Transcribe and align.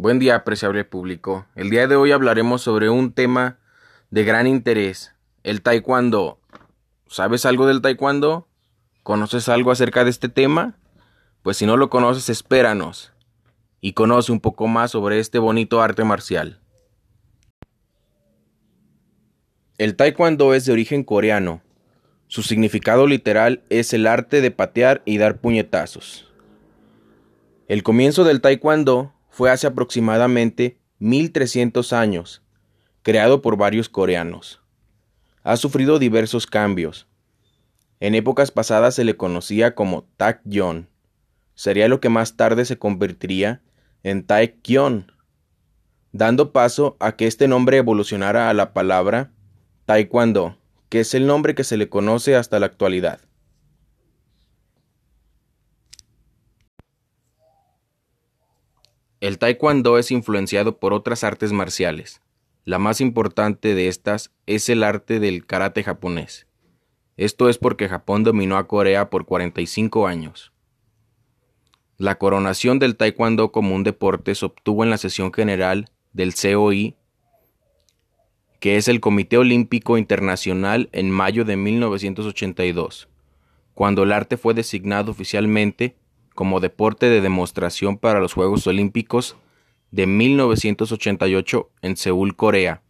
Buen 0.00 0.20
día, 0.20 0.36
apreciable 0.36 0.84
público. 0.84 1.48
El 1.56 1.70
día 1.70 1.88
de 1.88 1.96
hoy 1.96 2.12
hablaremos 2.12 2.62
sobre 2.62 2.88
un 2.88 3.12
tema 3.12 3.58
de 4.12 4.22
gran 4.22 4.46
interés, 4.46 5.12
el 5.42 5.60
taekwondo. 5.60 6.38
¿Sabes 7.08 7.44
algo 7.44 7.66
del 7.66 7.82
taekwondo? 7.82 8.46
¿Conoces 9.02 9.48
algo 9.48 9.72
acerca 9.72 10.04
de 10.04 10.10
este 10.10 10.28
tema? 10.28 10.76
Pues 11.42 11.56
si 11.56 11.66
no 11.66 11.76
lo 11.76 11.90
conoces, 11.90 12.28
espéranos 12.28 13.12
y 13.80 13.94
conoce 13.94 14.30
un 14.30 14.38
poco 14.38 14.68
más 14.68 14.92
sobre 14.92 15.18
este 15.18 15.40
bonito 15.40 15.82
arte 15.82 16.04
marcial. 16.04 16.60
El 19.78 19.96
taekwondo 19.96 20.54
es 20.54 20.64
de 20.64 20.70
origen 20.74 21.02
coreano. 21.02 21.60
Su 22.28 22.44
significado 22.44 23.08
literal 23.08 23.64
es 23.68 23.92
el 23.92 24.06
arte 24.06 24.42
de 24.42 24.52
patear 24.52 25.02
y 25.04 25.18
dar 25.18 25.40
puñetazos. 25.40 26.32
El 27.66 27.82
comienzo 27.82 28.22
del 28.22 28.40
taekwondo 28.40 29.12
fue 29.28 29.50
hace 29.50 29.66
aproximadamente 29.66 30.78
1300 30.98 31.92
años, 31.92 32.42
creado 33.02 33.42
por 33.42 33.56
varios 33.56 33.88
coreanos. 33.88 34.60
Ha 35.42 35.56
sufrido 35.56 35.98
diversos 35.98 36.46
cambios. 36.46 37.06
En 38.00 38.14
épocas 38.14 38.50
pasadas 38.50 38.94
se 38.94 39.04
le 39.04 39.16
conocía 39.16 39.74
como 39.74 40.04
Tak-yon. 40.16 40.88
Sería 41.54 41.88
lo 41.88 42.00
que 42.00 42.08
más 42.08 42.36
tarde 42.36 42.64
se 42.64 42.78
convertiría 42.78 43.62
en 44.02 44.24
Taekyon, 44.24 45.10
dando 46.12 46.52
paso 46.52 46.96
a 47.00 47.16
que 47.16 47.26
este 47.26 47.48
nombre 47.48 47.78
evolucionara 47.78 48.48
a 48.48 48.54
la 48.54 48.72
palabra 48.72 49.32
Taekwondo, 49.86 50.56
que 50.88 51.00
es 51.00 51.14
el 51.14 51.26
nombre 51.26 51.54
que 51.54 51.64
se 51.64 51.76
le 51.76 51.88
conoce 51.88 52.36
hasta 52.36 52.58
la 52.58 52.66
actualidad. 52.66 53.20
El 59.20 59.38
taekwondo 59.38 59.98
es 59.98 60.12
influenciado 60.12 60.78
por 60.78 60.92
otras 60.92 61.24
artes 61.24 61.52
marciales. 61.52 62.22
La 62.64 62.78
más 62.78 63.00
importante 63.00 63.74
de 63.74 63.88
estas 63.88 64.30
es 64.46 64.68
el 64.68 64.84
arte 64.84 65.18
del 65.18 65.44
karate 65.44 65.82
japonés. 65.82 66.46
Esto 67.16 67.48
es 67.48 67.58
porque 67.58 67.88
Japón 67.88 68.22
dominó 68.22 68.58
a 68.58 68.68
Corea 68.68 69.10
por 69.10 69.24
45 69.24 70.06
años. 70.06 70.52
La 71.96 72.16
coronación 72.16 72.78
del 72.78 72.96
taekwondo 72.96 73.50
como 73.50 73.74
un 73.74 73.82
deporte 73.82 74.36
se 74.36 74.46
obtuvo 74.46 74.84
en 74.84 74.90
la 74.90 74.98
sesión 74.98 75.32
general 75.32 75.90
del 76.12 76.32
COI, 76.32 76.94
que 78.60 78.76
es 78.76 78.86
el 78.86 79.00
Comité 79.00 79.36
Olímpico 79.36 79.98
Internacional 79.98 80.88
en 80.92 81.10
mayo 81.10 81.44
de 81.44 81.56
1982, 81.56 83.08
cuando 83.74 84.04
el 84.04 84.12
arte 84.12 84.36
fue 84.36 84.54
designado 84.54 85.10
oficialmente 85.10 85.96
como 86.38 86.60
deporte 86.60 87.10
de 87.10 87.20
demostración 87.20 87.98
para 87.98 88.20
los 88.20 88.32
Juegos 88.32 88.64
Olímpicos 88.68 89.36
de 89.90 90.06
1988 90.06 91.68
en 91.82 91.96
Seúl, 91.96 92.36
Corea. 92.36 92.80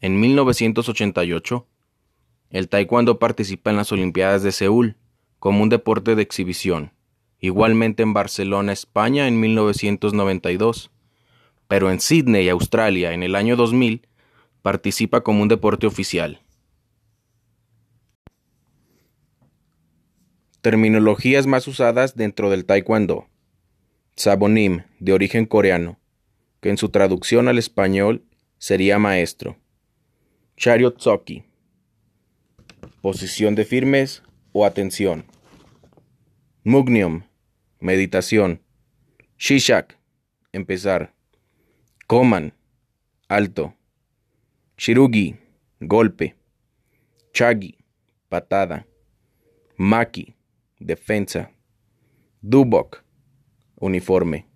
En 0.00 0.18
1988, 0.18 1.66
el 2.48 2.70
taekwondo 2.70 3.18
participa 3.18 3.68
en 3.68 3.76
las 3.76 3.92
Olimpiadas 3.92 4.42
de 4.44 4.50
Seúl 4.50 4.96
como 5.38 5.62
un 5.62 5.68
deporte 5.68 6.14
de 6.14 6.22
exhibición, 6.22 6.94
igualmente 7.38 8.02
en 8.02 8.14
Barcelona, 8.14 8.72
España 8.72 9.28
en 9.28 9.38
1992, 9.38 10.90
pero 11.68 11.90
en 11.90 12.00
Sydney, 12.00 12.48
Australia, 12.48 13.12
en 13.12 13.22
el 13.22 13.34
año 13.34 13.56
2000, 13.56 14.08
participa 14.62 15.20
como 15.20 15.42
un 15.42 15.48
deporte 15.48 15.86
oficial. 15.86 16.40
Terminologías 20.66 21.46
más 21.46 21.68
usadas 21.68 22.16
dentro 22.16 22.50
del 22.50 22.64
taekwondo. 22.64 23.28
Sabonim, 24.16 24.82
de 24.98 25.12
origen 25.12 25.46
coreano, 25.46 26.00
que 26.60 26.70
en 26.70 26.76
su 26.76 26.88
traducción 26.88 27.46
al 27.46 27.56
español 27.56 28.24
sería 28.58 28.98
maestro. 28.98 29.56
Chariotsoki, 30.56 31.44
posición 33.00 33.54
de 33.54 33.64
firmes 33.64 34.24
o 34.50 34.66
atención. 34.66 35.26
Mugnium, 36.64 37.22
meditación. 37.78 38.60
Shishak, 39.38 39.96
empezar. 40.50 41.14
Koman, 42.08 42.54
alto. 43.28 43.72
Shirugi, 44.76 45.36
golpe. 45.78 46.34
Chagi, 47.32 47.78
patada. 48.28 48.84
Maki, 49.76 50.34
defensa. 50.78 51.50
Dubok, 52.42 53.02
uniforme. 53.76 54.48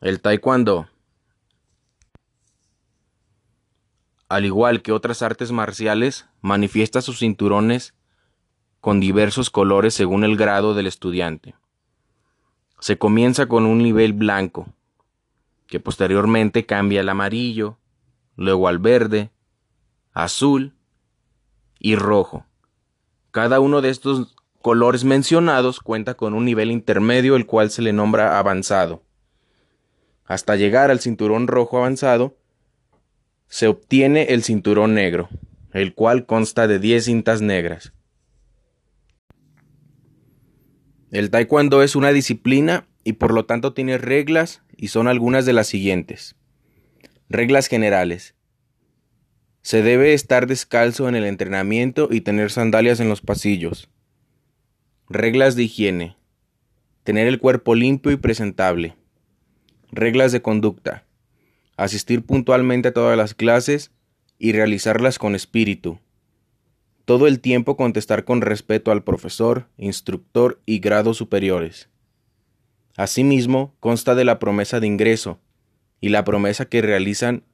El 0.00 0.20
taekwondo. 0.20 0.88
Al 4.28 4.44
igual 4.44 4.82
que 4.82 4.92
otras 4.92 5.22
artes 5.22 5.52
marciales, 5.52 6.26
manifiesta 6.40 7.00
sus 7.00 7.18
cinturones 7.18 7.94
con 8.80 8.98
diversos 8.98 9.50
colores 9.50 9.94
según 9.94 10.24
el 10.24 10.36
grado 10.36 10.74
del 10.74 10.88
estudiante. 10.88 11.54
Se 12.80 12.98
comienza 12.98 13.46
con 13.46 13.64
un 13.64 13.78
nivel 13.78 14.12
blanco, 14.12 14.66
que 15.68 15.78
posteriormente 15.78 16.66
cambia 16.66 17.00
al 17.00 17.08
amarillo, 17.08 17.78
luego 18.34 18.66
al 18.66 18.80
verde, 18.80 19.30
azul 20.12 20.74
y 21.78 21.94
rojo. 21.94 22.44
Cada 23.32 23.60
uno 23.60 23.80
de 23.80 23.88
estos 23.88 24.36
colores 24.60 25.04
mencionados 25.04 25.80
cuenta 25.80 26.14
con 26.14 26.34
un 26.34 26.44
nivel 26.44 26.70
intermedio 26.70 27.34
el 27.34 27.46
cual 27.46 27.70
se 27.70 27.80
le 27.80 27.94
nombra 27.94 28.38
avanzado. 28.38 29.02
Hasta 30.26 30.54
llegar 30.54 30.90
al 30.90 31.00
cinturón 31.00 31.46
rojo 31.46 31.78
avanzado, 31.78 32.36
se 33.48 33.68
obtiene 33.68 34.24
el 34.34 34.42
cinturón 34.42 34.94
negro, 34.94 35.30
el 35.72 35.94
cual 35.94 36.26
consta 36.26 36.68
de 36.68 36.78
10 36.78 37.06
cintas 37.06 37.40
negras. 37.40 37.94
El 41.10 41.30
taekwondo 41.30 41.82
es 41.82 41.96
una 41.96 42.12
disciplina 42.12 42.86
y 43.02 43.14
por 43.14 43.32
lo 43.32 43.46
tanto 43.46 43.72
tiene 43.72 43.96
reglas 43.96 44.62
y 44.76 44.88
son 44.88 45.08
algunas 45.08 45.46
de 45.46 45.54
las 45.54 45.68
siguientes. 45.68 46.36
Reglas 47.30 47.68
generales. 47.68 48.34
Se 49.62 49.80
debe 49.82 50.12
estar 50.12 50.48
descalzo 50.48 51.08
en 51.08 51.14
el 51.14 51.24
entrenamiento 51.24 52.08
y 52.10 52.22
tener 52.22 52.50
sandalias 52.50 52.98
en 52.98 53.08
los 53.08 53.20
pasillos. 53.20 53.88
Reglas 55.08 55.54
de 55.54 55.62
higiene. 55.62 56.16
Tener 57.04 57.28
el 57.28 57.38
cuerpo 57.38 57.76
limpio 57.76 58.10
y 58.10 58.16
presentable. 58.16 58.96
Reglas 59.92 60.32
de 60.32 60.42
conducta. 60.42 61.04
Asistir 61.76 62.24
puntualmente 62.24 62.88
a 62.88 62.92
todas 62.92 63.16
las 63.16 63.34
clases 63.34 63.92
y 64.36 64.52
realizarlas 64.52 65.20
con 65.20 65.36
espíritu. 65.36 66.00
Todo 67.04 67.28
el 67.28 67.38
tiempo 67.38 67.76
contestar 67.76 68.24
con 68.24 68.40
respeto 68.40 68.90
al 68.90 69.04
profesor, 69.04 69.68
instructor 69.76 70.60
y 70.66 70.80
grados 70.80 71.18
superiores. 71.18 71.88
Asimismo, 72.96 73.76
consta 73.78 74.16
de 74.16 74.24
la 74.24 74.40
promesa 74.40 74.80
de 74.80 74.88
ingreso 74.88 75.38
y 76.00 76.08
la 76.08 76.24
promesa 76.24 76.64
que 76.64 76.82
realizan 76.82 77.44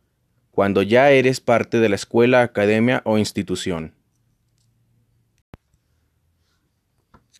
cuando 0.58 0.82
ya 0.82 1.12
eres 1.12 1.40
parte 1.40 1.78
de 1.78 1.88
la 1.88 1.94
escuela, 1.94 2.42
academia 2.42 3.00
o 3.04 3.16
institución. 3.16 3.94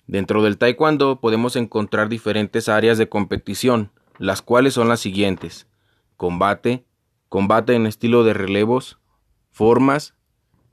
Dentro 0.06 0.40
del 0.44 0.56
taekwondo 0.56 1.18
podemos 1.20 1.56
encontrar 1.56 2.08
diferentes 2.08 2.68
áreas 2.68 2.96
de 2.96 3.08
competición, 3.08 3.90
las 4.18 4.40
cuales 4.40 4.74
son 4.74 4.88
las 4.88 5.00
siguientes. 5.00 5.66
Combate, 6.16 6.84
combate 7.28 7.74
en 7.74 7.86
estilo 7.86 8.22
de 8.22 8.34
relevos, 8.34 9.00
formas, 9.50 10.14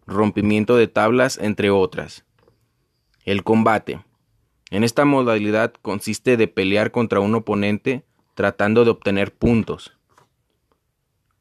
rompimiento 0.06 0.76
de 0.76 0.88
tablas, 0.88 1.40
entre 1.40 1.72
otras. 1.72 2.26
El 3.24 3.44
combate. 3.44 4.06
En 4.70 4.84
esta 4.84 5.04
modalidad 5.04 5.74
consiste 5.82 6.38
de 6.38 6.48
pelear 6.48 6.92
contra 6.92 7.22
un 7.22 7.34
oponente 7.34 8.06
tratando 8.36 8.86
de 8.86 8.92
obtener 8.92 9.34
puntos. 9.34 9.98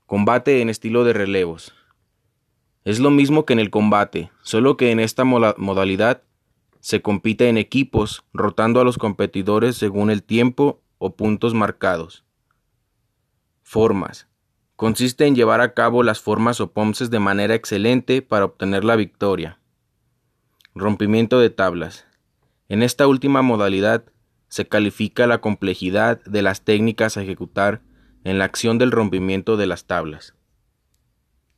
Combate 0.06 0.61
en 0.61 0.69
estilo 0.69 1.03
de 1.03 1.15
relevos. 1.15 1.75
Es 2.85 2.99
lo 2.99 3.11
mismo 3.11 3.47
que 3.47 3.55
en 3.55 3.59
el 3.59 3.71
combate, 3.71 4.31
solo 4.43 4.77
que 4.77 4.91
en 4.91 5.01
esta 5.01 5.25
modalidad 5.25 6.23
se 6.81 7.01
compite 7.01 7.49
en 7.49 7.56
equipos, 7.56 8.23
rotando 8.35 8.83
a 8.83 8.85
los 8.85 8.99
competidores 8.99 9.77
según 9.77 10.11
el 10.11 10.23
tiempo 10.23 10.83
o 10.99 11.17
puntos 11.17 11.55
marcados. 11.55 12.23
Formas. 13.62 14.29
Consiste 14.77 15.27
en 15.27 15.35
llevar 15.35 15.62
a 15.62 15.73
cabo 15.73 16.03
las 16.03 16.21
formas 16.21 16.61
o 16.61 16.73
pomses 16.73 17.09
de 17.09 17.21
manera 17.21 17.55
excelente 17.55 18.21
para 18.21 18.45
obtener 18.45 18.85
la 18.85 18.97
victoria. 18.97 19.59
Rompimiento 20.75 21.41
de 21.41 21.49
tablas. 21.49 22.06
En 22.69 22.83
esta 22.83 23.06
última 23.06 23.41
modalidad 23.41 24.05
se 24.49 24.69
califica 24.69 25.27
la 25.27 25.41
complejidad 25.41 26.23
de 26.25 26.43
las 26.43 26.61
técnicas 26.61 27.17
a 27.17 27.23
ejecutar 27.23 27.81
en 28.25 28.38
la 28.38 28.44
acción 28.44 28.79
del 28.79 28.91
rompimiento 28.91 29.56
de 29.56 29.67
las 29.67 29.85
tablas. 29.85 30.35